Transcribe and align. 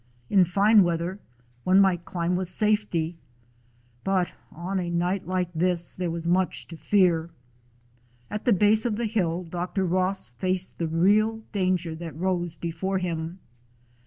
In 0.31 0.45
fine 0.45 0.81
weather 0.81 1.19
one 1.63 1.79
might 1.79 2.05
climb 2.05 2.35
with 2.35 2.49
safety, 2.49 3.17
but 4.03 4.33
on 4.51 4.79
a 4.79 4.89
night 4.89 5.27
like 5.27 5.49
this 5.53 5.93
there 5.95 6.09
was 6.09 6.25
much 6.27 6.67
to 6.69 6.75
fear. 6.77 7.29
At 8.27 8.45
the 8.45 8.51
base 8.53 8.83
of 8.83 8.95
the 8.95 9.05
hill 9.05 9.43
Dr. 9.43 9.85
Ross 9.85 10.29
faced 10.29 10.79
the 10.79 10.87
real 10.87 11.43
danger 11.51 11.93
that 11.93 12.17
rose 12.17 12.55
before 12.55 12.97
him. 12.97 13.37